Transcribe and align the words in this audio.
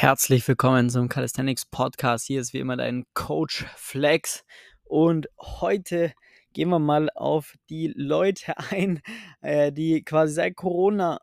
Herzlich 0.00 0.46
willkommen 0.46 0.88
zum 0.90 1.08
Calisthenics 1.08 1.66
Podcast. 1.66 2.24
Hier 2.28 2.40
ist 2.40 2.52
wie 2.52 2.60
immer 2.60 2.76
dein 2.76 3.04
Coach 3.14 3.66
Flex 3.74 4.44
und 4.84 5.26
heute 5.40 6.12
gehen 6.52 6.68
wir 6.68 6.78
mal 6.78 7.10
auf 7.16 7.56
die 7.68 7.92
Leute 7.96 8.56
ein, 8.70 9.00
äh, 9.40 9.72
die 9.72 10.04
quasi 10.04 10.34
seit 10.34 10.54
Corona 10.54 11.18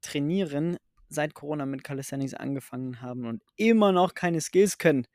trainieren, 0.00 0.78
seit 1.10 1.34
Corona 1.34 1.66
mit 1.66 1.84
Calisthenics 1.84 2.32
angefangen 2.32 3.02
haben 3.02 3.26
und 3.26 3.42
immer 3.56 3.92
noch 3.92 4.14
keine 4.14 4.40
Skills 4.40 4.78
können. 4.78 5.06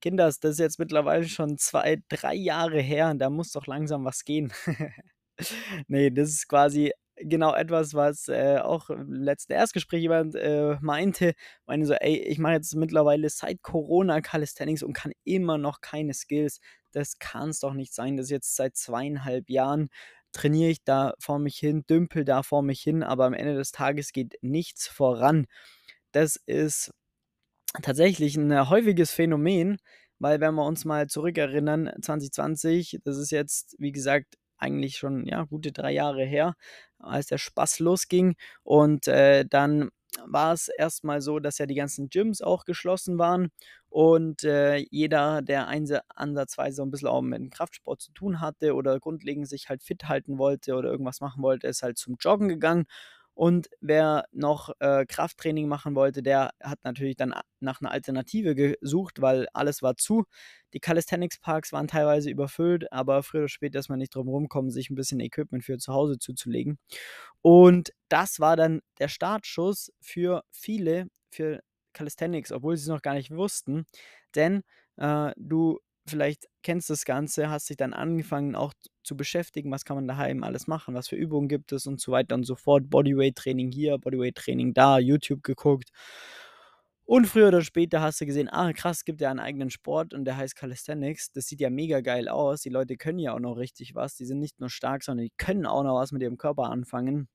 Kinders, 0.00 0.38
das 0.38 0.52
ist 0.52 0.60
jetzt 0.60 0.78
mittlerweile 0.78 1.26
schon 1.26 1.58
zwei, 1.58 2.00
drei 2.08 2.34
Jahre 2.34 2.80
her, 2.80 3.12
da 3.14 3.28
muss 3.28 3.50
doch 3.50 3.66
langsam 3.66 4.04
was 4.04 4.24
gehen. 4.24 4.52
nee, 5.88 6.10
das 6.12 6.28
ist 6.28 6.46
quasi 6.46 6.92
genau 7.22 7.54
etwas, 7.54 7.94
was 7.94 8.28
äh, 8.28 8.58
auch 8.58 8.90
im 8.90 9.12
letzten 9.12 9.52
Erstgespräch 9.52 10.02
jemand 10.02 10.34
äh, 10.34 10.76
meinte. 10.80 11.34
Meine 11.66 11.86
so, 11.86 11.94
ey, 11.94 12.16
ich 12.16 12.38
mache 12.38 12.54
jetzt 12.54 12.74
mittlerweile 12.74 13.28
seit 13.28 13.62
Corona 13.62 14.20
Calisthenics 14.20 14.82
und 14.82 14.92
kann 14.92 15.12
immer 15.24 15.58
noch 15.58 15.80
keine 15.80 16.14
Skills. 16.14 16.60
Das 16.92 17.18
kann 17.18 17.50
es 17.50 17.60
doch 17.60 17.74
nicht 17.74 17.94
sein. 17.94 18.16
Das 18.16 18.26
ist 18.26 18.30
jetzt 18.30 18.56
seit 18.56 18.76
zweieinhalb 18.76 19.48
Jahren 19.50 19.88
trainiere 20.32 20.70
ich 20.70 20.84
da 20.84 21.14
vor 21.18 21.38
mich 21.38 21.56
hin, 21.56 21.84
dümpel 21.88 22.24
da 22.24 22.42
vor 22.42 22.62
mich 22.62 22.80
hin, 22.80 23.02
aber 23.02 23.24
am 23.24 23.34
Ende 23.34 23.54
des 23.54 23.72
Tages 23.72 24.12
geht 24.12 24.34
nichts 24.42 24.86
voran. 24.86 25.46
Das 26.12 26.36
ist 26.46 26.92
tatsächlich 27.82 28.36
ein 28.36 28.50
äh, 28.50 28.66
häufiges 28.68 29.12
Phänomen, 29.12 29.78
weil 30.18 30.40
wenn 30.40 30.54
wir 30.54 30.66
uns 30.66 30.84
mal 30.84 31.08
zurückerinnern, 31.08 31.90
2020, 32.02 32.98
das 33.04 33.16
ist 33.16 33.30
jetzt, 33.30 33.76
wie 33.78 33.92
gesagt, 33.92 34.36
eigentlich 34.58 34.98
schon 34.98 35.26
ja, 35.26 35.44
gute 35.44 35.72
drei 35.72 35.92
Jahre 35.92 36.24
her, 36.24 36.54
als 37.00 37.26
der 37.26 37.38
Spaß 37.38 37.78
losging. 37.80 38.36
Und 38.62 39.08
äh, 39.08 39.44
dann 39.48 39.90
war 40.26 40.52
es 40.52 40.68
erstmal 40.68 41.20
so, 41.20 41.38
dass 41.38 41.58
ja 41.58 41.66
die 41.66 41.74
ganzen 41.74 42.10
Gyms 42.10 42.42
auch 42.42 42.64
geschlossen 42.64 43.18
waren 43.18 43.48
und 43.88 44.44
äh, 44.44 44.76
jeder, 44.90 45.42
der 45.42 45.68
ansatzweise 45.68 46.76
so 46.76 46.82
ein 46.82 46.90
bisschen 46.90 47.08
auch 47.08 47.22
mit 47.22 47.38
dem 47.38 47.50
Kraftsport 47.50 48.00
zu 48.00 48.12
tun 48.12 48.40
hatte 48.40 48.74
oder 48.74 48.98
grundlegend 49.00 49.48
sich 49.48 49.68
halt 49.68 49.82
fit 49.82 50.08
halten 50.08 50.38
wollte 50.38 50.74
oder 50.74 50.90
irgendwas 50.90 51.20
machen 51.20 51.42
wollte, 51.42 51.66
ist 51.68 51.82
halt 51.82 51.98
zum 51.98 52.16
Joggen 52.20 52.48
gegangen 52.48 52.86
und 53.40 53.70
wer 53.80 54.26
noch 54.32 54.68
äh, 54.80 55.06
Krafttraining 55.06 55.66
machen 55.66 55.94
wollte, 55.94 56.22
der 56.22 56.50
hat 56.62 56.78
natürlich 56.84 57.16
dann 57.16 57.34
nach 57.58 57.80
einer 57.80 57.90
Alternative 57.90 58.54
gesucht, 58.54 59.22
weil 59.22 59.48
alles 59.54 59.80
war 59.80 59.96
zu. 59.96 60.26
Die 60.74 60.78
Calisthenics-Parks 60.78 61.72
waren 61.72 61.88
teilweise 61.88 62.28
überfüllt, 62.28 62.92
aber 62.92 63.22
früher 63.22 63.40
oder 63.40 63.48
später 63.48 63.78
ist 63.78 63.88
man 63.88 63.98
nicht 63.98 64.14
drum 64.14 64.28
rumkommen, 64.28 64.70
sich 64.70 64.90
ein 64.90 64.94
bisschen 64.94 65.20
Equipment 65.20 65.64
für 65.64 65.78
zu 65.78 65.94
Hause 65.94 66.18
zuzulegen. 66.18 66.78
Und 67.40 67.94
das 68.10 68.40
war 68.40 68.56
dann 68.56 68.82
der 68.98 69.08
Startschuss 69.08 69.90
für 70.02 70.42
viele, 70.50 71.06
für 71.30 71.60
Calisthenics, 71.94 72.52
obwohl 72.52 72.76
sie 72.76 72.82
es 72.82 72.88
noch 72.88 73.00
gar 73.00 73.14
nicht 73.14 73.30
wussten. 73.30 73.86
Denn 74.34 74.64
äh, 74.98 75.32
du 75.38 75.78
vielleicht 76.06 76.46
kennst 76.62 76.90
das 76.90 77.04
Ganze, 77.04 77.50
hast 77.50 77.70
dich 77.70 77.76
dann 77.76 77.92
angefangen 77.92 78.54
auch 78.54 78.72
zu 79.02 79.16
beschäftigen, 79.16 79.70
was 79.70 79.84
kann 79.84 79.96
man 79.96 80.08
daheim 80.08 80.44
alles 80.44 80.66
machen, 80.66 80.94
was 80.94 81.08
für 81.08 81.16
Übungen 81.16 81.48
gibt 81.48 81.72
es 81.72 81.86
und 81.86 82.00
so 82.00 82.12
weiter 82.12 82.34
und 82.34 82.44
so 82.44 82.56
fort. 82.56 82.90
Bodyweight-Training 82.90 83.70
hier, 83.72 83.98
Bodyweight-Training 83.98 84.74
da, 84.74 84.98
YouTube 84.98 85.42
geguckt. 85.42 85.90
Und 87.04 87.26
früher 87.26 87.48
oder 87.48 87.62
später 87.62 88.00
hast 88.00 88.20
du 88.20 88.26
gesehen, 88.26 88.48
ah 88.48 88.72
krass, 88.72 89.04
gibt 89.04 89.20
ja 89.20 89.30
einen 89.30 89.40
eigenen 89.40 89.70
Sport 89.70 90.14
und 90.14 90.24
der 90.26 90.36
heißt 90.36 90.54
Calisthenics. 90.54 91.32
Das 91.32 91.46
sieht 91.46 91.60
ja 91.60 91.68
mega 91.68 92.02
geil 92.02 92.28
aus. 92.28 92.60
Die 92.62 92.68
Leute 92.68 92.96
können 92.96 93.18
ja 93.18 93.34
auch 93.34 93.40
noch 93.40 93.54
richtig 93.56 93.96
was. 93.96 94.14
Die 94.14 94.24
sind 94.24 94.38
nicht 94.38 94.60
nur 94.60 94.70
stark, 94.70 95.02
sondern 95.02 95.26
die 95.26 95.32
können 95.36 95.66
auch 95.66 95.82
noch 95.82 95.96
was 95.96 96.12
mit 96.12 96.22
ihrem 96.22 96.38
Körper 96.38 96.70
anfangen. 96.70 97.28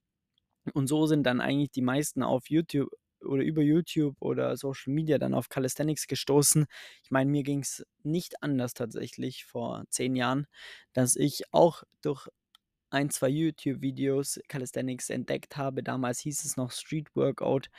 Und 0.74 0.88
so 0.88 1.08
sind 1.08 1.24
dann 1.24 1.42
eigentlich 1.42 1.72
die 1.72 1.82
meisten 1.82 2.24
auf 2.24 2.50
YouTube 2.50 2.90
oder 3.26 3.44
über 3.44 3.62
YouTube 3.62 4.16
oder 4.20 4.56
Social 4.58 4.94
Media 4.94 5.18
dann 5.18 5.34
auf 5.34 5.50
Calisthenics 5.50 6.08
gestoßen. 6.08 6.66
Ich 7.04 7.12
meine, 7.12 7.30
mir 7.30 7.44
ging 7.44 7.60
es 7.60 7.86
nicht 8.04 8.42
anders 8.44 8.74
tatsächlich 8.74 9.46
vor 9.46 9.84
zehn 9.90 10.16
Jahren, 10.16 10.48
dass 10.94 11.16
ich 11.16 11.44
auch 11.52 11.84
durch 12.02 12.28
ein, 12.90 13.10
zwei 13.10 13.30
YouTube-Videos 13.30 14.40
Calisthenics 14.48 15.10
entdeckt 15.10 15.58
habe. 15.58 15.84
Damals 15.84 16.20
hieß 16.20 16.46
es 16.46 16.58
noch 16.58 16.72
Street 16.72 17.16
Workout 17.16 17.70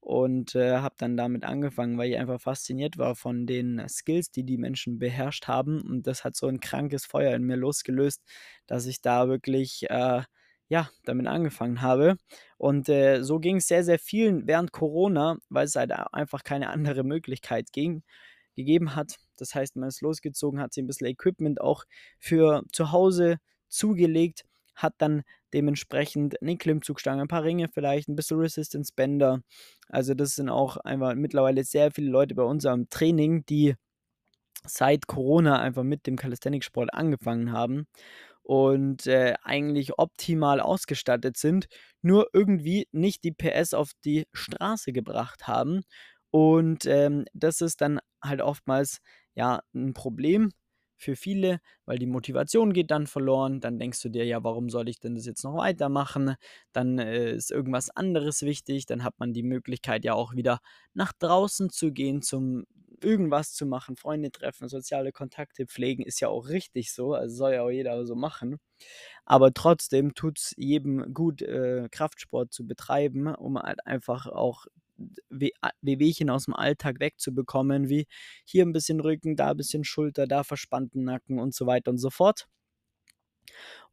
und 0.00 0.54
äh, 0.54 0.76
habe 0.78 0.96
dann 0.98 1.16
damit 1.16 1.44
angefangen, 1.44 1.96
weil 1.96 2.10
ich 2.10 2.18
einfach 2.18 2.40
fasziniert 2.40 2.98
war 2.98 3.14
von 3.14 3.46
den 3.46 3.82
Skills, 3.88 4.30
die 4.30 4.44
die 4.44 4.58
Menschen 4.58 4.98
beherrscht 4.98 5.48
haben. 5.48 5.80
Und 5.80 6.06
das 6.06 6.24
hat 6.24 6.36
so 6.36 6.46
ein 6.46 6.60
krankes 6.60 7.06
Feuer 7.06 7.34
in 7.34 7.44
mir 7.44 7.56
losgelöst, 7.56 8.22
dass 8.66 8.86
ich 8.86 9.00
da 9.00 9.28
wirklich 9.28 9.88
äh, 9.90 10.22
ja, 10.74 10.90
damit 11.04 11.28
angefangen 11.28 11.82
habe. 11.82 12.16
Und 12.58 12.88
äh, 12.88 13.22
so 13.22 13.38
ging 13.38 13.58
es 13.58 13.68
sehr, 13.68 13.84
sehr 13.84 14.00
vielen 14.00 14.48
während 14.48 14.72
Corona, 14.72 15.38
weil 15.48 15.66
es 15.66 15.76
halt 15.76 15.92
einfach 15.92 16.42
keine 16.42 16.68
andere 16.70 17.04
Möglichkeit 17.04 17.70
ging, 17.70 18.02
gegeben 18.56 18.96
hat. 18.96 19.14
Das 19.36 19.54
heißt, 19.54 19.76
man 19.76 19.88
ist 19.88 20.00
losgezogen, 20.00 20.58
hat 20.60 20.74
sich 20.74 20.82
ein 20.82 20.88
bisschen 20.88 21.06
Equipment 21.06 21.60
auch 21.60 21.84
für 22.18 22.64
zu 22.72 22.90
Hause 22.90 23.38
zugelegt, 23.68 24.42
hat 24.74 24.94
dann 24.98 25.22
dementsprechend 25.52 26.42
eine 26.42 26.56
Klimmzugstange, 26.56 27.22
ein 27.22 27.28
paar 27.28 27.44
Ringe 27.44 27.68
vielleicht, 27.68 28.08
ein 28.08 28.16
bisschen 28.16 28.40
Resistance 28.40 28.92
Bänder. 28.96 29.42
Also 29.88 30.14
das 30.14 30.34
sind 30.34 30.48
auch 30.48 30.76
einfach 30.78 31.14
mittlerweile 31.14 31.62
sehr 31.62 31.92
viele 31.92 32.10
Leute 32.10 32.34
bei 32.34 32.42
unserem 32.42 32.88
Training, 32.90 33.46
die 33.46 33.76
seit 34.66 35.06
Corona 35.06 35.60
einfach 35.60 35.84
mit 35.84 36.08
dem 36.08 36.16
Calisthenics-Sport 36.16 36.92
angefangen 36.94 37.52
haben 37.52 37.86
und 38.44 39.06
äh, 39.06 39.34
eigentlich 39.42 39.98
optimal 39.98 40.60
ausgestattet 40.60 41.36
sind, 41.36 41.66
nur 42.02 42.28
irgendwie 42.32 42.86
nicht 42.92 43.24
die 43.24 43.32
PS 43.32 43.74
auf 43.74 43.90
die 44.04 44.26
Straße 44.32 44.92
gebracht 44.92 45.48
haben. 45.48 45.82
Und 46.30 46.86
ähm, 46.86 47.24
das 47.32 47.60
ist 47.60 47.80
dann 47.80 48.00
halt 48.22 48.42
oftmals 48.42 48.98
ja 49.34 49.60
ein 49.74 49.94
Problem 49.94 50.50
für 50.96 51.16
viele, 51.16 51.60
weil 51.86 51.98
die 51.98 52.06
Motivation 52.06 52.72
geht 52.72 52.90
dann 52.90 53.06
verloren. 53.06 53.60
Dann 53.60 53.78
denkst 53.78 54.00
du 54.02 54.08
dir, 54.08 54.24
ja, 54.24 54.44
warum 54.44 54.68
soll 54.68 54.88
ich 54.88 54.98
denn 55.00 55.14
das 55.14 55.26
jetzt 55.26 55.44
noch 55.44 55.56
weitermachen? 55.56 56.36
Dann 56.72 56.98
äh, 56.98 57.32
ist 57.32 57.50
irgendwas 57.50 57.90
anderes 57.90 58.42
wichtig. 58.42 58.86
Dann 58.86 59.04
hat 59.04 59.14
man 59.18 59.32
die 59.32 59.42
Möglichkeit 59.42 60.04
ja 60.04 60.14
auch 60.14 60.34
wieder 60.34 60.60
nach 60.92 61.12
draußen 61.12 61.70
zu 61.70 61.92
gehen, 61.92 62.22
zum 62.22 62.64
irgendwas 63.02 63.52
zu 63.52 63.66
machen, 63.66 63.96
Freunde 63.96 64.30
treffen, 64.30 64.68
soziale 64.68 65.12
Kontakte 65.12 65.66
pflegen, 65.66 66.02
ist 66.04 66.20
ja 66.20 66.28
auch 66.28 66.48
richtig 66.48 66.92
so, 66.92 67.14
also 67.14 67.34
soll 67.34 67.54
ja 67.54 67.62
auch 67.62 67.70
jeder 67.70 68.04
so 68.06 68.14
machen. 68.14 68.58
Aber 69.24 69.52
trotzdem 69.52 70.14
tut 70.14 70.38
es 70.38 70.54
jedem 70.56 71.14
gut, 71.14 71.42
äh, 71.42 71.88
Kraftsport 71.90 72.52
zu 72.52 72.66
betreiben, 72.66 73.34
um 73.34 73.58
halt 73.58 73.86
einfach 73.86 74.26
auch 74.26 74.66
Wehwehchen 75.30 76.30
aus 76.30 76.44
dem 76.44 76.54
Alltag 76.54 77.00
wegzubekommen, 77.00 77.88
wie 77.88 78.06
hier 78.44 78.64
ein 78.64 78.72
bisschen 78.72 79.00
Rücken, 79.00 79.36
da 79.36 79.50
ein 79.50 79.56
bisschen 79.56 79.84
Schulter, 79.84 80.26
da 80.26 80.44
verspannten 80.44 81.04
Nacken 81.04 81.38
und 81.40 81.54
so 81.54 81.66
weiter 81.66 81.90
und 81.90 81.98
so 81.98 82.10
fort. 82.10 82.46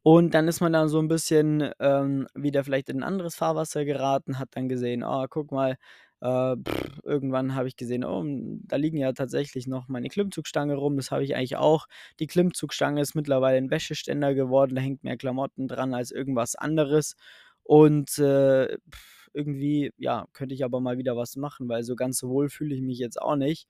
Und 0.03 0.33
dann 0.33 0.47
ist 0.47 0.61
man 0.61 0.73
dann 0.73 0.89
so 0.89 0.99
ein 0.99 1.07
bisschen 1.07 1.71
ähm, 1.79 2.27
wieder 2.33 2.63
vielleicht 2.63 2.89
in 2.89 2.99
ein 2.99 3.03
anderes 3.03 3.35
Fahrwasser 3.35 3.85
geraten, 3.85 4.39
hat 4.39 4.49
dann 4.53 4.67
gesehen, 4.69 5.03
oh, 5.03 5.25
guck 5.29 5.51
mal, 5.51 5.77
äh, 6.21 6.55
pff, 6.55 6.99
irgendwann 7.03 7.55
habe 7.55 7.67
ich 7.67 7.75
gesehen, 7.75 8.03
oh, 8.05 8.23
da 8.63 8.75
liegen 8.75 8.97
ja 8.97 9.11
tatsächlich 9.13 9.67
noch 9.67 9.87
meine 9.87 10.09
Klimmzugstange 10.09 10.75
rum. 10.75 10.95
Das 10.97 11.11
habe 11.11 11.23
ich 11.23 11.35
eigentlich 11.35 11.57
auch. 11.57 11.87
Die 12.19 12.27
Klimmzugstange 12.27 13.01
ist 13.01 13.15
mittlerweile 13.15 13.57
ein 13.57 13.71
Wäscheständer 13.71 14.33
geworden. 14.35 14.75
Da 14.75 14.81
hängt 14.81 15.03
mehr 15.03 15.17
Klamotten 15.17 15.67
dran 15.67 15.93
als 15.93 16.11
irgendwas 16.11 16.55
anderes. 16.55 17.15
Und 17.63 18.17
äh, 18.19 18.77
pff, 18.91 19.29
irgendwie, 19.33 19.91
ja, 19.97 20.25
könnte 20.33 20.53
ich 20.55 20.63
aber 20.63 20.79
mal 20.79 20.97
wieder 20.97 21.17
was 21.17 21.35
machen, 21.35 21.67
weil 21.69 21.83
so 21.83 21.95
ganz 21.95 22.17
so 22.19 22.29
wohl 22.29 22.49
fühle 22.49 22.75
ich 22.75 22.81
mich 22.81 22.99
jetzt 22.99 23.21
auch 23.21 23.35
nicht. 23.35 23.67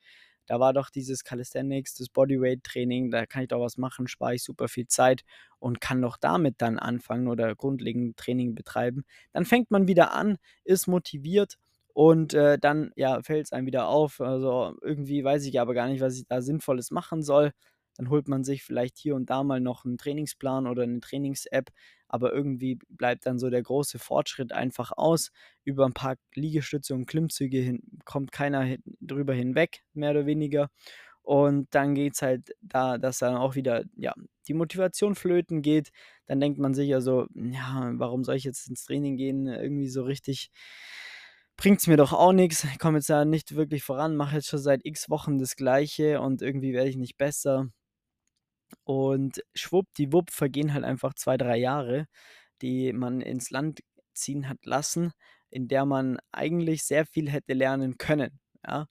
Da 0.47 0.59
war 0.59 0.73
doch 0.73 0.89
dieses 0.89 1.23
Calisthenics, 1.23 1.93
das 1.95 2.09
Bodyweight-Training, 2.09 3.11
da 3.11 3.25
kann 3.25 3.43
ich 3.43 3.49
doch 3.49 3.61
was 3.61 3.77
machen, 3.77 4.07
spare 4.07 4.35
ich 4.35 4.43
super 4.43 4.67
viel 4.67 4.87
Zeit 4.87 5.21
und 5.59 5.79
kann 5.79 6.01
doch 6.01 6.17
damit 6.17 6.55
dann 6.57 6.79
anfangen 6.79 7.27
oder 7.27 7.55
grundlegend 7.55 8.17
Training 8.17 8.55
betreiben. 8.55 9.05
Dann 9.31 9.45
fängt 9.45 9.71
man 9.71 9.87
wieder 9.87 10.13
an, 10.13 10.37
ist 10.65 10.87
motiviert 10.87 11.57
und 11.93 12.33
äh, 12.33 12.57
dann, 12.59 12.91
ja, 12.95 13.21
fällt 13.21 13.45
es 13.45 13.51
einem 13.53 13.67
wieder 13.67 13.87
auf. 13.87 14.21
Also 14.21 14.75
irgendwie 14.81 15.23
weiß 15.23 15.45
ich 15.45 15.59
aber 15.59 15.73
gar 15.73 15.87
nicht, 15.87 16.01
was 16.01 16.17
ich 16.17 16.25
da 16.27 16.41
Sinnvolles 16.41 16.91
machen 16.91 17.23
soll. 17.23 17.51
Dann 17.97 18.09
holt 18.09 18.27
man 18.27 18.43
sich 18.43 18.63
vielleicht 18.63 18.97
hier 18.97 19.15
und 19.15 19.29
da 19.29 19.43
mal 19.43 19.59
noch 19.59 19.83
einen 19.85 19.97
Trainingsplan 19.97 20.65
oder 20.67 20.83
eine 20.83 21.01
Trainings-App, 21.01 21.69
aber 22.07 22.31
irgendwie 22.33 22.79
bleibt 22.89 23.25
dann 23.25 23.37
so 23.37 23.49
der 23.49 23.61
große 23.63 23.99
Fortschritt 23.99 24.53
einfach 24.53 24.91
aus. 24.95 25.31
Über 25.65 25.85
ein 25.85 25.93
paar 25.93 26.15
Liegestütze 26.33 26.93
und 26.95 27.05
Klimmzüge 27.05 27.57
hin, 27.59 27.81
kommt 28.05 28.31
keiner 28.31 28.61
hin, 28.61 28.81
drüber 29.01 29.33
hinweg, 29.33 29.81
mehr 29.93 30.11
oder 30.11 30.25
weniger. 30.25 30.69
Und 31.23 31.67
dann 31.75 31.93
geht 31.95 32.13
es 32.15 32.21
halt 32.21 32.51
da, 32.61 32.97
dass 32.97 33.19
dann 33.19 33.35
auch 33.35 33.55
wieder, 33.55 33.83
ja, 33.95 34.13
die 34.47 34.53
Motivation 34.53 35.15
flöten 35.15 35.61
geht. 35.61 35.91
Dann 36.25 36.39
denkt 36.39 36.59
man 36.59 36.73
sich 36.73 36.89
ja 36.89 37.01
so, 37.01 37.27
ja, 37.35 37.91
warum 37.95 38.23
soll 38.23 38.35
ich 38.35 38.43
jetzt 38.45 38.67
ins 38.69 38.85
Training 38.85 39.17
gehen? 39.17 39.47
Irgendwie 39.47 39.87
so 39.89 40.03
richtig 40.03 40.49
bringt 41.57 41.79
es 41.81 41.87
mir 41.87 41.97
doch 41.97 42.13
auch 42.13 42.33
nichts. 42.33 42.63
Ich 42.65 42.79
komme 42.79 42.97
jetzt 42.99 43.09
ja 43.09 43.25
nicht 43.25 43.55
wirklich 43.55 43.83
voran, 43.83 44.15
mache 44.15 44.35
jetzt 44.37 44.47
schon 44.49 44.59
seit 44.59 44.81
x 44.85 45.09
Wochen 45.09 45.37
das 45.39 45.55
Gleiche 45.55 46.21
und 46.21 46.41
irgendwie 46.41 46.73
werde 46.73 46.89
ich 46.89 46.97
nicht 46.97 47.17
besser. 47.17 47.67
Und 48.83 49.41
schwuppdiwupp 49.55 50.31
vergehen 50.31 50.73
halt 50.73 50.83
einfach 50.85 51.13
zwei, 51.13 51.37
drei 51.37 51.57
Jahre, 51.57 52.07
die 52.61 52.93
man 52.93 53.21
ins 53.21 53.49
Land 53.51 53.81
ziehen 54.13 54.49
hat 54.49 54.65
lassen, 54.65 55.11
in 55.49 55.67
der 55.67 55.85
man 55.85 56.17
eigentlich 56.31 56.83
sehr 56.83 57.05
viel 57.05 57.29
hätte 57.29 57.53
lernen 57.53 57.97
können. 57.97 58.39
Ja? 58.65 58.87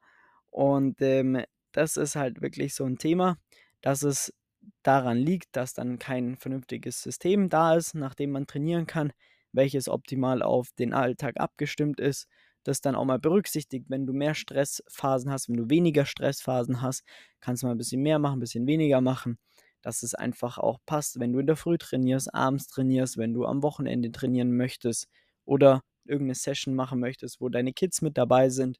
Und, 0.50 1.00
ähm, 1.02 1.44
das 1.72 1.96
ist 1.96 2.16
halt 2.16 2.42
wirklich 2.42 2.74
so 2.74 2.84
'n 2.84 2.98
Thema, 2.98 3.38
dass 3.82 4.02
es 4.02 4.34
daran 4.82 5.18
liegt, 5.18 5.56
dass 5.56 5.72
dann 5.74 5.98
kein 5.98 6.36
vernünftiges 6.36 7.02
System 7.02 7.48
da 7.48 7.74
ist, 7.76 7.94
nach 7.94 8.14
dem 8.14 8.32
man 8.32 8.46
trainieren 8.46 8.86
kann, 8.86 9.12
welches 9.52 9.88
optimal 9.88 10.42
auf 10.42 10.70
den 10.78 10.92
Alltag 10.94 11.38
abgestimmt 11.40 12.00
ist. 12.00 12.26
Das 12.66 12.80
dann 12.80 12.94
auch 12.94 13.04
mal 13.04 13.18
berücksichtigt, 13.18 13.86
wenn 13.88 14.06
du 14.06 14.12
mehr 14.12 14.34
Stressphasen 14.34 15.30
hast, 15.30 15.48
wenn 15.48 15.56
du 15.56 15.70
weniger 15.70 16.04
Stressphasen 16.06 16.82
hast, 16.82 17.04
kannst 17.40 17.62
du 17.62 17.66
mal 17.66 17.72
'n 17.74 17.78
bisschen 17.78 18.02
mehr 18.02 18.18
machen, 18.18 18.40
bisschen 18.40 18.66
weniger 18.66 19.00
machen, 19.00 19.38
dass 19.82 20.02
es 20.02 20.14
einfach 20.14 20.58
auch 20.58 20.78
passt, 20.86 21.18
wenn 21.20 21.32
du 21.32 21.38
in 21.40 21.46
der 21.46 21.56
Früh 21.56 21.78
trainierst, 21.78 22.34
abends 22.34 22.66
trainierst, 22.68 23.16
wenn 23.18 23.32
du 23.34 23.46
am 23.46 23.62
Wochenende 23.62 24.12
trainieren 24.12 24.56
möchtest 24.56 25.08
oder 25.46 25.82
irgend 26.04 26.28
'ne 26.28 26.34
Session 26.34 26.74
machen 26.74 27.00
möchtest, 27.00 27.40
wo 27.40 27.48
deine 27.48 27.72
Kids 27.72 28.02
mit 28.02 28.18
dabei 28.18 28.50
sind. 28.50 28.78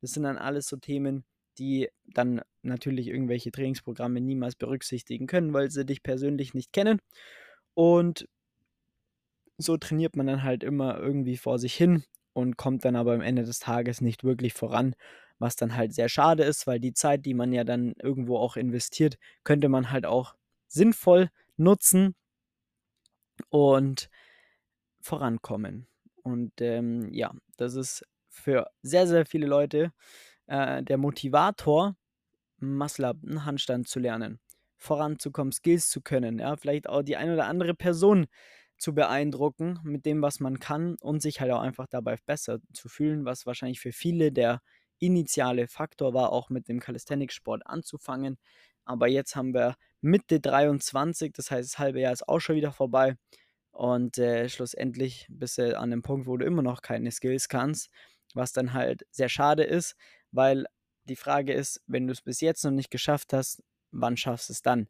Das 0.00 0.12
sind 0.12 0.24
dann 0.24 0.36
alles 0.38 0.66
so 0.68 0.76
Themen, 0.76 1.24
die 1.58 1.88
dann 2.04 2.42
natürlich 2.62 3.08
irgendwelche 3.08 3.50
Trainingsprogramme 3.52 4.20
niemals 4.20 4.56
berücksichtigen 4.56 5.26
können, 5.26 5.52
weil 5.54 5.70
sie 5.70 5.84
dich 5.86 6.02
persönlich 6.02 6.54
nicht 6.54 6.72
kennen. 6.72 6.98
Und 7.74 8.26
so 9.58 9.76
trainiert 9.76 10.16
man 10.16 10.26
dann 10.26 10.42
halt 10.42 10.62
immer 10.64 10.98
irgendwie 10.98 11.36
vor 11.36 11.58
sich 11.58 11.74
hin 11.74 12.04
und 12.34 12.56
kommt 12.56 12.84
dann 12.84 12.96
aber 12.96 13.14
am 13.14 13.20
Ende 13.22 13.44
des 13.44 13.58
Tages 13.60 14.00
nicht 14.00 14.24
wirklich 14.24 14.54
voran, 14.54 14.94
was 15.38 15.56
dann 15.56 15.76
halt 15.76 15.94
sehr 15.94 16.08
schade 16.08 16.44
ist, 16.44 16.66
weil 16.66 16.80
die 16.80 16.94
Zeit, 16.94 17.26
die 17.26 17.34
man 17.34 17.52
ja 17.52 17.64
dann 17.64 17.94
irgendwo 18.02 18.38
auch 18.38 18.56
investiert, 18.56 19.18
könnte 19.44 19.68
man 19.68 19.90
halt 19.90 20.06
auch 20.06 20.34
sinnvoll 20.68 21.30
nutzen 21.56 22.14
und 23.50 24.08
vorankommen. 25.00 25.88
Und, 26.22 26.52
ähm, 26.60 27.12
ja, 27.12 27.32
das 27.58 27.74
ist 27.76 28.04
für 28.28 28.70
sehr, 28.82 29.06
sehr 29.06 29.26
viele 29.26 29.46
Leute, 29.46 29.92
äh, 30.46 30.82
der 30.82 30.98
Motivator, 30.98 31.96
Muscle-up, 32.58 33.18
'n 33.24 33.44
Handstand 33.46 33.88
zu 33.88 34.00
lernen, 34.00 34.40
voranzukommen, 34.78 35.52
Skills 35.52 35.90
zu 35.90 36.00
können, 36.02 36.38
ja, 36.40 36.56
vielleicht 36.56 36.88
auch 36.88 37.02
die 37.02 37.16
eine 37.16 37.34
oder 37.34 37.46
andere 37.46 37.74
Person 37.74 38.28
zu 38.82 38.94
beeindrucken 38.94 39.80
mit 39.84 40.06
dem, 40.06 40.22
was 40.22 40.40
man 40.40 40.60
kann 40.60 40.96
und 41.00 41.22
sich 41.22 41.40
halt 41.40 41.52
auch 41.52 41.62
einfach 41.62 41.86
dabei 41.88 42.16
besser 42.26 42.60
zu 42.74 42.88
fühlen, 42.90 43.24
was 43.26 43.46
wahrscheinlich 43.46 43.80
für 43.80 43.92
viele 43.92 44.32
der 44.32 44.62
initiale 45.00 45.68
Faktor 45.68 46.14
war, 46.14 46.32
auch 46.32 46.50
mit 46.50 46.68
dem 46.68 46.80
Calisthenics-Sport 46.80 47.66
anzufangen. 47.66 48.38
Aber 48.84 49.08
jetzt 49.08 49.36
haben 49.36 49.54
wir 49.54 49.76
Mitte 50.02 50.40
23, 50.40 51.32
das 51.34 51.50
heißt, 51.52 51.72
das 51.74 51.78
halbe 51.78 52.00
Jahr 52.00 52.12
ist 52.12 52.28
auch 52.28 52.40
schon 52.40 52.56
wieder 52.56 52.72
vorbei 52.72 53.16
und, 53.72 54.18
äh, 54.18 54.48
schlussendlich 54.48 55.26
bist 55.30 55.58
du 55.58 55.78
an 55.78 55.90
'nem 55.90 56.02
Punkt, 56.02 56.26
wo 56.26 56.36
du 56.36 56.44
immer 56.46 56.62
noch 56.62 56.82
keine 56.82 57.10
Skills 57.12 57.48
kannst, 57.48 57.90
was 58.34 58.52
dann 58.52 58.72
halt 58.74 59.06
sehr 59.10 59.28
schade 59.28 59.64
ist, 59.64 59.96
weil 60.32 60.66
die 61.04 61.16
Frage 61.16 61.52
ist, 61.54 61.82
wenn 61.86 62.06
du's 62.08 62.22
bis 62.22 62.40
jetzt 62.40 62.64
noch 62.64 62.70
nicht 62.72 62.90
geschafft 62.90 63.32
hast, 63.32 63.62
wann 63.92 64.16
schaffst 64.16 64.50
du's 64.50 64.62
dann? 64.62 64.88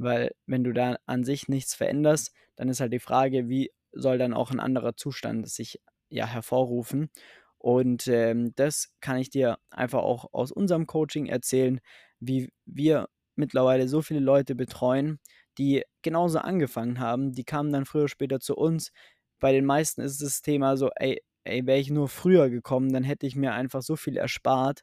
Weil 0.00 0.32
wenn 0.46 0.64
du 0.64 0.72
da 0.72 0.96
an 1.06 1.24
sich 1.24 1.48
nichts 1.48 1.74
veränderst, 1.74 2.32
dann 2.56 2.68
ist 2.68 2.80
halt 2.80 2.92
die 2.92 2.98
Frage, 3.00 3.48
wie 3.48 3.70
soll 3.92 4.18
dann 4.18 4.34
auch 4.34 4.50
'n 4.52 4.60
anderer 4.60 4.96
Zustand 4.96 5.48
sich, 5.48 5.80
ja, 6.10 6.26
hervorrufen? 6.26 7.10
Und, 7.58 8.08
ähm, 8.08 8.52
das 8.56 8.90
kann 9.00 9.18
ich 9.18 9.30
dir 9.30 9.58
einfach 9.70 10.00
auch 10.00 10.26
aus 10.32 10.52
unserem 10.52 10.86
Coaching 10.86 11.26
erzählen, 11.26 11.80
wie 12.20 12.50
wir 12.66 13.08
mittlerweile 13.36 13.88
so 13.88 14.02
viele 14.02 14.20
Leute 14.20 14.54
betreuen, 14.54 15.18
die 15.58 15.84
genauso 16.02 16.38
angefangen 16.40 17.00
haben. 17.00 17.32
Die 17.32 17.44
kamen 17.44 17.72
dann 17.72 17.84
früher 17.86 18.02
oder 18.02 18.08
später 18.08 18.40
zu 18.40 18.56
uns. 18.56 18.92
Bei 19.40 19.52
den 19.52 19.64
meisten 19.66 20.00
ist 20.02 20.22
das 20.22 20.42
Thema 20.42 20.76
so: 20.78 20.90
„Ey 20.96 21.20
ey, 21.44 21.66
wäre 21.66 21.78
ich 21.80 21.90
nur 21.90 22.08
früher 22.08 22.50
gekommen, 22.50 22.92
dann 22.92 23.04
hätte 23.04 23.26
ich 23.26 23.36
mir 23.36 23.52
einfach 23.54 23.82
so 23.82 23.96
viel 23.96 24.16
erspart.“ 24.18 24.82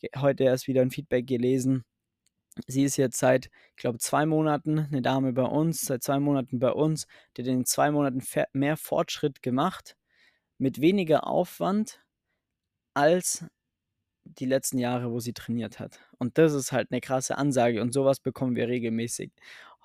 Ge 0.00 0.10
heute 0.18 0.44
erst 0.44 0.68
wieder 0.68 0.82
'n 0.82 0.90
Feedback 0.90 1.26
gelesen. 1.26 1.84
Sie 2.66 2.82
ist 2.84 2.96
jetzt 2.96 3.18
seit, 3.18 3.46
ich 3.70 3.76
glaube, 3.76 3.98
2 3.98 4.26
Monaten 4.26 4.86
'ne 4.90 5.02
Dame 5.02 5.32
bei 5.32 5.42
uns, 5.44 5.80
seit 5.82 6.02
2 6.02 6.18
Monaten 6.18 6.58
bei 6.58 6.70
uns. 6.72 7.06
Die 7.36 7.42
hat 7.42 7.48
in 7.48 7.64
2 7.64 7.90
Monaten 7.90 8.22
mehr 8.52 8.76
Fortschritt 8.76 9.42
gemacht 9.42 9.96
mit 10.58 10.80
weniger 10.80 11.26
Aufwand 11.26 12.02
als 12.94 13.44
die 14.24 14.46
letzten 14.46 14.78
Jahre, 14.78 15.12
wo 15.12 15.20
sie 15.20 15.34
trainiert 15.34 15.80
hat. 15.80 16.00
Und 16.18 16.38
das 16.38 16.54
ist 16.54 16.72
halt 16.72 16.90
'ne 16.92 17.00
krasse 17.02 17.38
Ansage 17.38 17.82
und 17.82 17.92
so 17.94 18.04
was 18.06 18.20
bekommen 18.20 18.56
wir 18.56 18.68
regelmäßig. 18.68 19.32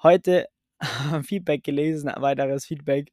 Heute 0.03 0.47
Feedback 1.23 1.63
gelesen, 1.65 2.11
weiteres 2.17 2.65
Feedback, 2.67 3.11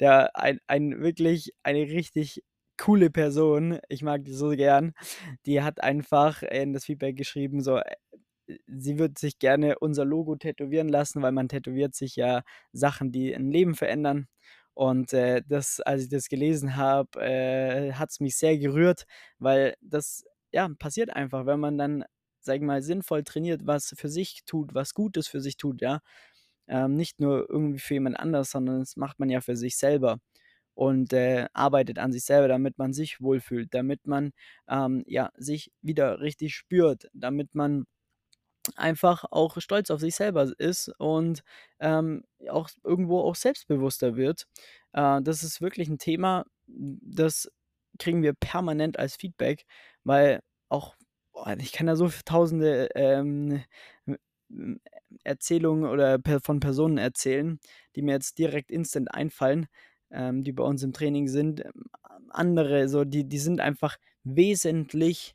der 0.00 0.36
ein 0.36 0.60
ein 0.68 1.00
wirklich 1.02 1.52
eine 1.64 1.80
richtig 1.82 2.44
coole 2.78 3.10
Person, 3.10 3.80
ich 3.90 4.02
mag 4.02 4.24
die 4.24 4.32
so 4.34 4.50
gern, 4.50 4.94
die 5.46 5.62
hat 5.62 5.82
einfach 5.82 6.42
in 6.44 6.72
das 6.74 6.86
Feedback 6.86 7.16
geschrieben, 7.16 7.62
so, 7.62 7.80
sie 8.66 8.98
würde 8.98 9.14
sich 9.18 9.38
gerne 9.38 9.78
unser 9.78 10.04
Logo 10.04 10.36
tätowieren 10.36 10.88
lassen, 10.88 11.22
weil 11.22 11.32
man 11.32 11.48
tätowiert 11.48 11.94
sich 11.94 12.16
ja 12.16 12.42
Sachen, 12.72 13.12
die 13.12 13.32
'n 13.34 13.50
Leben 13.50 13.74
verändern. 13.74 14.28
Und, 14.74 15.12
äh, 15.12 15.42
das 15.46 15.80
als 15.80 16.04
ich 16.04 16.08
das 16.10 16.28
gelesen 16.28 16.76
habe, 16.76 17.20
äh, 17.22 17.92
hat's 17.94 18.20
mich 18.20 18.36
sehr 18.36 18.56
gerührt, 18.58 19.04
weil 19.38 19.74
das, 19.80 20.24
ja, 20.52 20.68
passiert 20.78 21.10
einfach, 21.10 21.46
wenn 21.46 21.60
man 21.60 21.76
dann, 21.78 22.04
sage 22.40 22.58
ich 22.58 22.64
mal, 22.64 22.82
sinnvoll 22.82 23.24
trainiert, 23.24 23.66
was 23.66 23.94
für 23.96 24.08
sich 24.08 24.42
tut, 24.46 24.74
was 24.74 24.94
Gutes 24.94 25.28
für 25.28 25.40
sich 25.40 25.56
tut, 25.56 25.80
ja, 25.82 26.00
ähm, 26.68 26.96
nicht 26.96 27.20
nur 27.20 27.48
irgendwie 27.50 27.78
für 27.80 27.94
jemand 27.94 28.18
anders, 28.20 28.50
sondern 28.50 28.80
das 28.80 28.96
macht 28.96 29.18
man 29.20 29.30
ja 29.30 29.40
für 29.40 29.56
sich 29.56 29.76
selber 29.78 30.18
und, 30.74 31.12
äh, 31.12 31.48
arbeitet 31.54 31.98
an 31.98 32.12
sich 32.12 32.24
selber, 32.24 32.48
damit 32.48 32.78
man 32.78 32.92
sich 32.94 33.20
wohlfühlt, 33.20 33.74
damit 33.74 34.06
man, 34.06 34.32
ähm, 34.68 35.04
ja, 35.06 35.30
sich 35.36 35.72
wieder 35.82 36.20
richtig 36.20 36.54
spürt, 36.56 37.08
damit 37.14 37.54
man 37.54 37.86
einfach 38.80 39.24
auch 39.30 39.60
stolz 39.60 39.90
auf 39.90 40.00
sich 40.00 40.14
selber 40.16 40.50
ist 40.58 40.88
und, 40.98 41.42
ähm, 41.80 42.24
auch 42.50 42.68
irgendwo 42.84 43.20
auch 43.20 43.34
selbstbewusster 43.36 44.16
wird. 44.16 44.46
Äh, 44.92 45.22
das 45.22 45.42
ist 45.44 45.60
wirklich 45.60 45.88
'n 45.88 45.98
Thema, 45.98 46.44
das 46.66 47.50
kriegen 47.98 48.22
wir 48.22 48.32
permanent 48.34 48.98
als 48.98 49.16
Feedback, 49.16 49.64
weil 50.04 50.40
auch 50.68 50.96
boah, 51.32 51.56
ich 51.58 51.72
kann 51.72 51.86
da 51.86 51.96
so 51.96 52.08
Tausende, 52.24 52.88
ähm, 52.94 53.62
Erzählungen 55.24 55.86
oder 55.90 56.18
von 56.42 56.60
Personen 56.60 56.98
erzählen, 56.98 57.58
die 57.96 58.02
mir 58.02 58.12
jetzt 58.12 58.38
direkt 58.38 58.70
instant 58.70 59.12
einfallen, 59.14 59.66
ähm, 60.10 60.44
die 60.44 60.52
bei 60.52 60.64
uns 60.64 60.82
im 60.82 60.92
Training 60.92 61.28
sind. 61.28 61.64
Ähm, 61.64 61.90
andere 62.30 62.88
so, 62.88 63.04
die 63.04 63.24
die 63.28 63.38
sind 63.38 63.60
einfach 63.60 63.96
wesentlich 64.24 65.34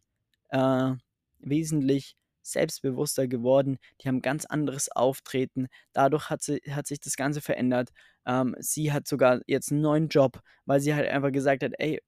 äh, 0.50 0.94
wesentlich 1.40 2.16
selbstbewusster 2.46 3.28
geworden. 3.28 3.78
Die 4.02 4.08
haben 4.08 4.22
ganz 4.22 4.46
anderes 4.46 4.90
Auftreten. 4.92 5.68
Dadurch 5.94 6.30
hat 6.30 6.44
si 6.44 6.60
hat 6.72 6.88
sich 6.88 7.00
das 7.02 7.16
Ganze 7.18 7.42
verändert. 7.42 7.92
Ähm, 8.26 8.56
sie 8.60 8.94
hat 8.94 9.08
sogar 9.08 9.42
jetzt 9.48 9.72
'n 9.72 9.82
neuen 9.82 10.10
Job, 10.10 10.42
weil 10.66 10.80
sie 10.82 10.96
halt 10.96 11.10
einfach 11.10 11.32
gesagt 11.32 11.64
hat: 11.64 11.74
„Ey, 11.80 12.02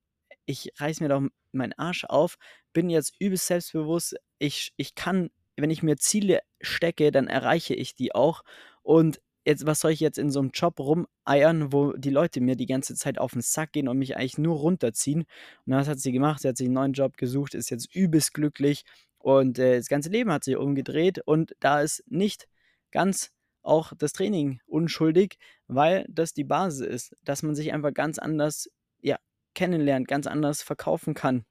ich 0.46 0.72
reiße 0.78 1.04
mir 1.04 1.10
doch 1.10 1.24
meinen 1.54 1.74
Arsch 1.74 2.06
auf, 2.06 2.38
bin 2.74 2.90
jetzt 2.90 3.16
übelst 3.20 3.48
selbstbewusst. 3.48 4.16
Ich 4.40 4.74
ich 4.78 4.96
kann 4.96 5.30
wenn 5.58 5.72
ich 5.72 5.84
mir 5.84 5.98
Ziele 5.98 6.42
stecke, 6.62 7.12
dann 7.12 7.28
erreiche 7.28 7.74
ich 7.76 7.96
die 7.96 8.14
auch. 8.16 8.44
Und 8.84 9.22
jetzt 9.46 9.66
was 9.68 9.80
soll 9.82 9.92
ich 9.92 10.00
jetzt 10.02 10.18
in 10.20 10.32
so 10.32 10.42
'nem 10.42 10.52
Job 10.54 10.80
rumeiern, 10.80 11.74
wo 11.74 11.94
die 11.94 12.12
Leute 12.12 12.42
mir 12.42 12.56
die 12.56 12.68
ganze 12.68 12.96
Zeit 12.96 13.18
auf 13.20 13.34
'n 13.36 13.42
Sack 13.42 13.74
gehen 13.74 13.88
und 13.90 13.98
mich 14.00 14.18
eigentlich 14.18 14.38
nur 14.40 14.58
runterziehen?“ 14.58 15.22
Und 15.66 15.74
was 15.74 15.88
hat 15.88 16.00
sie 16.00 16.12
gemacht? 16.14 16.42
Sie 16.42 16.48
hat 16.50 16.58
sich 16.58 16.68
'n 16.70 16.74
neuen 16.74 16.94
Job 16.94 17.18
gesucht, 17.18 17.56
ist 17.56 17.70
jetzt 17.72 17.94
übelst 17.96 18.34
glücklich 18.36 18.84
und, 19.20 19.60
äh, 19.60 19.78
das 19.78 19.88
ganze 19.88 20.10
Leben 20.10 20.32
hat 20.32 20.44
sich 20.44 20.58
umgedreht 20.58 21.20
und 21.26 21.56
da 21.60 21.82
ist 21.82 22.04
nicht 22.08 22.48
ganz 22.92 23.32
auch 23.64 23.94
das 23.98 24.14
Training 24.14 24.62
unschuldig, 24.68 25.38
weil 25.68 26.06
das 26.10 26.34
die 26.34 26.44
Basis 26.46 26.88
ist, 26.88 27.16
dass 27.24 27.44
man 27.44 27.56
sich 27.56 27.74
einfach 27.74 27.94
ganz 27.94 28.18
anders, 28.20 28.70
ja, 29.02 29.18
kennenlernt, 29.56 30.08
ganz 30.08 30.28
anders 30.28 30.62
verkaufen 30.62 31.14
kann, 31.14 31.46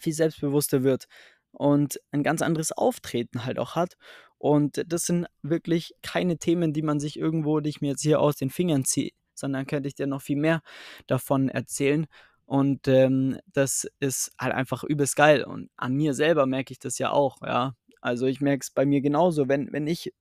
viel 0.00 0.12
selbstbewusster 0.14 0.82
wird 0.84 1.06
und 1.52 2.00
'n 2.12 2.22
ganz 2.22 2.42
anderes 2.42 2.72
Auftreten 2.72 3.44
halt 3.44 3.58
auch 3.58 3.76
hat. 3.76 3.96
Und 4.38 4.82
das 4.86 5.04
sind 5.04 5.26
wirklich 5.42 5.94
keine 6.02 6.38
Themen, 6.38 6.72
die 6.72 6.82
man 6.82 7.00
sich 7.00 7.18
irgendwo 7.18 7.60
die 7.60 7.70
ich 7.70 7.80
mir 7.80 7.90
jetzt 7.90 8.02
hier 8.02 8.20
aus 8.20 8.36
den 8.36 8.50
Fingern 8.50 8.84
ziehe, 8.84 9.10
sondern 9.34 9.66
könnte 9.66 9.88
ich 9.88 9.94
dir 9.96 10.06
noch 10.06 10.22
viel 10.22 10.36
mehr 10.38 10.62
davon 11.06 11.48
erzählen. 11.50 12.06
Und, 12.50 12.88
ähm, 12.88 13.38
das 13.52 13.88
ist 14.00 14.32
halt 14.40 14.52
einfach 14.54 14.82
übelst 14.82 15.14
geil 15.14 15.44
und 15.44 15.70
an 15.76 15.94
mir 15.94 16.14
selber 16.14 16.46
merke 16.46 16.72
ich 16.72 16.80
das 16.80 16.98
ja 16.98 17.12
auch, 17.12 17.40
ja. 17.42 17.76
Also, 18.00 18.26
ich 18.26 18.40
merke 18.40 18.62
es 18.62 18.70
bei 18.72 18.84
mir 18.86 19.00
genauso, 19.02 19.48
wenn 19.48 19.72
wenn 19.72 19.86
ich 19.86 20.12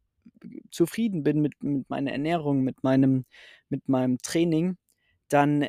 zufrieden 0.71 1.23
bin 1.23 1.41
mit 1.41 1.63
mit 1.63 1.89
meiner 1.89 2.11
Ernährung, 2.11 2.61
mit 2.63 2.83
meinem 2.83 3.25
mit 3.69 3.89
meinem 3.89 4.19
Training, 4.19 4.77
dann 5.29 5.67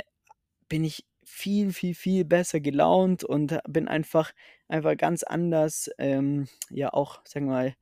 bin 0.69 0.85
ich 0.85 1.07
viel, 1.25 1.73
viel, 1.73 1.95
viel 1.95 2.25
besser 2.27 2.61
gelaunt 2.61 3.25
und 3.25 3.59
bin 3.69 3.89
einfach 3.89 4.33
einfach 4.69 4.97
ganz 4.99 5.23
anders, 5.25 5.91
ähm, 5.99 6.49
ja 6.71 6.93
auch, 6.95 7.23
sagen 7.27 7.47
wir 7.47 7.53
mal 7.53 7.75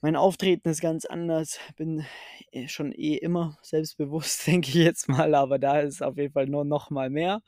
mein 0.00 0.16
Auftreten 0.16 0.68
ist 0.68 0.80
ganz 0.80 1.04
anders. 1.04 1.58
Bin 1.76 2.04
äh, 2.52 2.68
schon 2.68 2.92
eh 2.92 3.16
immer 3.16 3.58
selbstbewusst, 3.62 4.46
denke 4.46 4.68
ich 4.68 4.74
jetzt 4.74 5.08
mal, 5.08 5.34
aber 5.34 5.58
da 5.58 5.80
ist 5.80 6.02
auf 6.02 6.16
jeden 6.16 6.32
Fall 6.32 6.46
nur 6.46 6.64
noch 6.64 6.90
mal 6.90 7.10
mehr. 7.10 7.42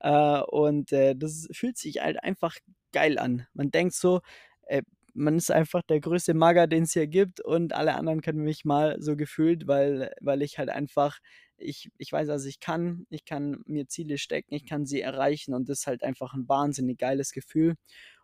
Äh, 0.00 0.40
und, 0.42 0.92
äh, 0.92 1.14
das 1.16 1.48
fühlt 1.52 1.76
sich 1.78 2.00
halt 2.00 2.22
einfach 2.22 2.56
geil 2.92 3.18
an. 3.18 3.46
Man 3.54 3.70
denkt 3.70 3.94
so, 3.94 4.20
äh, 4.66 4.82
man 5.14 5.36
ist 5.36 5.50
einfach 5.50 5.82
der 5.82 6.00
größte 6.00 6.34
Mager, 6.34 6.66
den 6.68 6.84
es 6.84 6.92
hier 6.92 7.06
gibt 7.08 7.40
und 7.40 7.72
alle 7.74 7.94
anderen 7.96 8.20
kennen 8.20 8.44
mich 8.44 8.64
mal 8.64 8.96
so 9.00 9.16
gefühlt, 9.16 9.66
weil 9.66 10.12
weil 10.20 10.42
ich 10.42 10.58
halt 10.58 10.68
einfach 10.70 11.18
ich 11.56 11.90
ich 11.98 12.12
weiß, 12.12 12.28
was 12.28 12.44
ich 12.44 12.60
kann. 12.60 13.06
Ich 13.10 13.24
kann 13.24 13.62
mir 13.66 13.88
Ziele 13.88 14.18
stecken, 14.18 14.54
ich 14.54 14.64
kann 14.66 14.86
sie 14.86 15.00
erreichen 15.00 15.54
und 15.54 15.68
das 15.68 15.80
ist 15.80 15.86
halt 15.88 16.04
einfach 16.04 16.34
ein 16.34 16.48
wahnsinnig 16.48 16.98
geiles 16.98 17.32
Gefühl. 17.32 17.74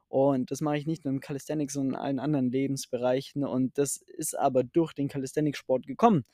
Und 0.08 0.50
das 0.50 0.60
mache 0.60 0.78
ich 0.78 0.86
nicht 0.86 1.04
nur 1.04 1.12
im 1.12 1.20
Calisthenics, 1.20 1.74
sondern 1.74 1.94
in 1.94 2.00
allen 2.00 2.18
anderen 2.18 2.50
Lebensbereichen. 2.50 3.44
Und 3.44 3.78
das 3.78 3.96
ist 3.96 4.38
aber 4.38 4.62
durch 4.62 4.92
den 4.92 5.08
Calisthenics-Sport 5.08 5.86
gekommen, 5.86 6.24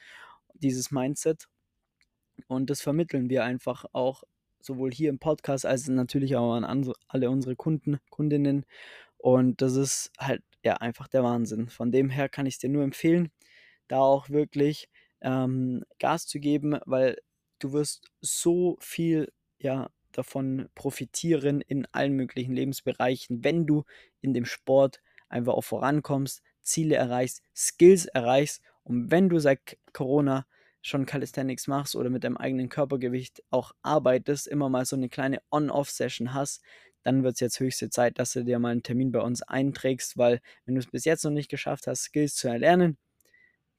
dieses 0.55 0.91
Mindset. 0.91 1.47
Und 2.47 2.71
das 2.71 2.81
vermitteln 2.81 3.31
wir 3.31 3.45
einfach 3.45 3.85
auch 3.93 4.23
sowohl 4.61 4.93
hier 4.93 5.11
im 5.11 5.19
Podcast 5.19 5.67
als 5.67 5.89
natürlich 5.89 6.37
auch 6.37 6.55
an 6.55 6.93
alle 7.09 7.31
unsere 7.31 7.57
Kunden, 7.57 7.99
Kundinnen. 8.11 8.67
Und 9.17 9.63
das 9.63 9.77
ist 9.77 10.11
halt 10.19 10.43
ja 10.65 10.75
einfach 10.75 11.09
der 11.09 11.23
Wahnsinn. 11.23 11.69
Von 11.69 11.93
dem 11.93 12.11
her 12.11 12.29
kann 12.29 12.47
ich 12.47 12.55
es 12.55 12.59
dir 12.61 12.71
nur 12.71 12.85
empfehlen, 12.85 13.31
da 13.89 13.99
auch 13.99 14.31
wirklich 14.31 14.89
ähm, 15.21 15.85
Gas 15.99 16.27
zu 16.27 16.41
geben, 16.41 16.79
weil 16.87 17.17
du 17.59 17.73
wirst 17.73 18.11
so 18.21 18.77
viel 18.81 19.33
ja 19.59 19.91
davon 20.13 20.69
profitieren 20.75 21.61
in 21.61 21.87
allen 21.93 22.13
möglichen 22.15 22.53
Lebensbereichen, 22.53 23.45
wenn 23.45 23.67
du 23.67 23.85
in 24.21 24.35
dem 24.35 24.45
Sport 24.45 25.01
einfach 25.29 25.55
auch 25.55 25.65
vorankommst, 25.65 26.43
Ziele 26.63 26.97
erreichst, 26.97 27.43
Skills 27.55 28.07
erreichst. 28.07 28.63
Und 28.83 29.11
wenn 29.11 29.29
du 29.29 29.39
seit 29.39 29.79
Corona 29.93 30.47
schon 30.83 31.07
Calisthenics 31.07 31.67
machst 31.67 31.95
oder 31.95 32.11
mit 32.11 32.25
deinem 32.25 32.37
eigenen 32.37 32.69
Körpergewicht 32.69 33.43
auch 33.51 33.73
arbeitest, 33.83 34.47
immer 34.47 34.69
mal 34.69 34.85
so 34.85 34.97
eine 34.97 35.09
kleine 35.09 35.41
On-Off-Session 35.51 36.35
hast, 36.35 36.63
dann 37.03 37.23
wird 37.23 37.35
es 37.35 37.41
jetzt 37.41 37.61
höchste 37.61 37.91
Zeit, 37.91 38.19
dass 38.19 38.33
du 38.33 38.45
dir 38.45 38.59
mal 38.59 38.71
einen 38.71 38.83
Termin 38.83 39.13
bei 39.13 39.21
uns 39.21 39.43
einträgst, 39.43 40.19
weil 40.19 40.41
wenn 40.65 40.75
du 40.75 40.81
es 40.81 40.91
bis 40.91 41.05
jetzt 41.05 41.25
noch 41.25 41.31
nicht 41.31 41.49
geschafft 41.49 41.87
hast, 41.87 42.05
Skills 42.05 42.35
zu 42.35 42.49
erlernen, 42.49 42.99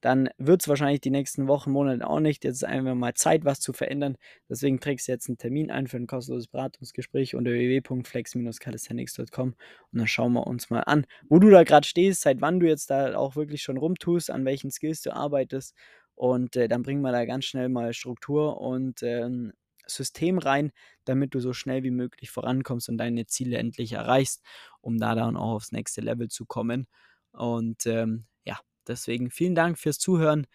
dann 0.02 0.30
wird 0.38 0.62
es 0.62 0.68
wahrscheinlich 0.68 1.02
die 1.02 1.12
nächsten 1.12 1.48
Wochen, 1.48 1.72
Monate 1.72 2.08
auch 2.08 2.20
nicht. 2.20 2.44
Jetzt 2.44 2.58
ist 2.58 2.64
einfach 2.64 2.96
mal 2.96 3.14
Zeit, 3.14 3.46
was 3.46 3.60
zu 3.60 3.72
verändern. 3.74 4.18
Deswegen 4.50 4.80
trägst 4.80 5.08
du 5.08 5.12
jetzt 5.12 5.30
einen 5.30 5.38
Termin 5.38 5.72
ein 5.72 5.88
für 5.88 5.98
ein 5.98 6.08
kostenloses 6.08 6.48
Beratungsgespräch 6.48 7.36
unter 7.36 7.52
www.flex-calisthenics.com 7.52 9.50
und 9.92 9.98
dann 9.98 10.08
schauen 10.08 10.34
wir 10.34 10.48
uns 10.48 10.70
mal 10.70 10.82
an, 10.82 11.06
wo 11.30 11.40
du 11.40 11.50
da 11.50 11.64
gerade 11.64 11.88
stehst, 11.88 12.22
seit 12.22 12.42
wann 12.42 12.60
du 12.60 12.68
jetzt 12.68 12.90
da 12.90 13.16
auch 13.16 13.36
wirklich 13.36 13.62
schon 13.62 13.78
rumtust, 13.78 14.32
an 14.32 14.44
welchen 14.46 14.72
Skills 14.72 15.02
du 15.02 15.14
arbeitest 15.14 15.76
und 16.16 16.56
äh, 16.56 16.68
dann 16.68 16.84
bringen 16.84 17.02
wir 17.02 17.12
da 17.12 17.26
ganz 17.26 17.46
schnell 17.46 17.70
mal 17.70 17.94
Struktur 17.94 18.60
und 18.62 19.02
ähm, 19.04 19.54
System 19.88 20.38
rein, 20.38 20.72
damit 21.06 21.34
du 21.34 21.40
so 21.40 21.54
schnell 21.54 21.84
wie 21.84 21.92
möglich 21.92 22.32
vorankommst 22.32 22.90
und 22.90 22.98
deine 22.98 23.26
Ziele 23.28 23.58
endlich 23.58 23.94
erreichst, 23.94 24.42
um 24.82 24.98
da 25.00 25.16
dann 25.16 25.36
auch 25.38 25.56
aufs 25.56 25.72
nächste 25.72 26.02
Level 26.02 26.30
zu 26.30 26.46
kommen. 26.46 26.88
Und 27.32 27.86
ähm, 27.86 28.26
ja, 28.44 28.60
Deswegen 28.88 29.30
vielen 29.30 29.56
Dank 29.56 29.78
fürs 29.78 30.00
Zuhören. 30.00 30.48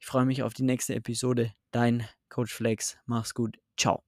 Ich 0.00 0.06
freue 0.06 0.26
mich 0.26 0.42
auf 0.42 0.54
die 0.54 0.64
nächste 0.64 0.94
Episode. 0.94 1.52
Dein 1.70 2.06
Coach 2.28 2.52
Flex. 2.52 2.98
Mach's 3.06 3.34
gut. 3.34 3.58
Ciao. 3.76 4.02